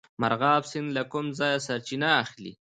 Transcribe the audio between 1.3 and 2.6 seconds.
ځای سرچینه اخلي؟